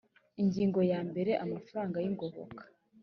[0.41, 2.61] ingingo ya mbere amafaranga y ingoboka